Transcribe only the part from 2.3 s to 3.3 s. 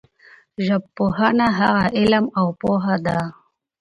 او پوهه ده